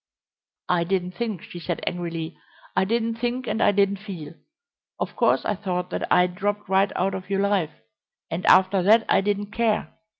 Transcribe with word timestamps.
"I 0.67 0.83
didn't 0.83 1.11
think," 1.11 1.43
she 1.43 1.59
said 1.59 1.83
angrily; 1.85 2.35
"I 2.75 2.85
didn't 2.85 3.17
think 3.17 3.45
and 3.45 3.61
I 3.61 3.71
didn't 3.71 3.97
feel. 3.97 4.33
Of 4.99 5.15
course 5.15 5.45
I 5.45 5.53
thought 5.53 5.91
that 5.91 6.11
I'd 6.11 6.33
dropped 6.33 6.67
right 6.67 6.91
out 6.95 7.13
of 7.13 7.29
your 7.29 7.41
life, 7.47 7.83
and 8.31 8.43
after 8.47 8.81
that 8.81 9.05
I 9.07 9.21
didn't 9.21 9.51
care. 9.51 9.93